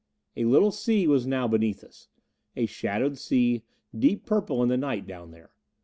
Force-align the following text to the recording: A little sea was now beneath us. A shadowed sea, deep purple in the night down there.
A 0.35 0.45
little 0.45 0.71
sea 0.71 1.05
was 1.05 1.27
now 1.27 1.47
beneath 1.47 1.83
us. 1.83 2.07
A 2.55 2.65
shadowed 2.65 3.19
sea, 3.19 3.61
deep 3.95 4.25
purple 4.25 4.63
in 4.63 4.69
the 4.69 4.75
night 4.75 5.05
down 5.05 5.29
there. 5.29 5.51